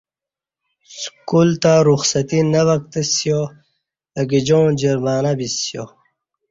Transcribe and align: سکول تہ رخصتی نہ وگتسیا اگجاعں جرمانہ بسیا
سکول 1.01 1.49
تہ 1.61 1.73
رخصتی 1.87 2.39
نہ 2.51 2.61
وگتسیا 2.67 3.39
اگجاعں 4.21 4.71
جرمانہ 4.79 5.31
بسیا 5.39 5.83